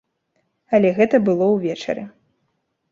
[0.77, 2.03] Але гэта было ўвечары.